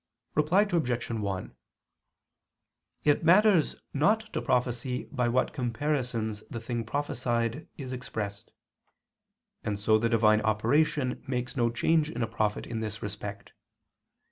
Reply 0.33 0.61
Obj. 0.63 1.11
1: 1.11 1.55
It 3.03 3.23
matters 3.23 3.75
not 3.93 4.33
to 4.33 4.41
prophecy 4.41 5.03
by 5.11 5.27
what 5.27 5.53
comparisons 5.53 6.41
the 6.49 6.59
thing 6.59 6.83
prophesied 6.85 7.67
is 7.77 7.93
expressed; 7.93 8.51
and 9.63 9.79
so 9.79 9.99
the 9.99 10.09
Divine 10.09 10.41
operation 10.41 11.23
makes 11.27 11.55
no 11.55 11.69
change 11.69 12.09
in 12.09 12.23
a 12.23 12.27
prophet 12.27 12.65
in 12.65 12.79
this 12.79 13.03
respect. 13.03 13.53